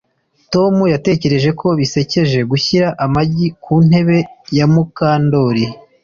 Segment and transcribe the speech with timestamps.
[0.53, 4.17] Tom yatekereje ko bisekeje gushyira amagi ku ntebe
[4.57, 5.65] ya Mukandoli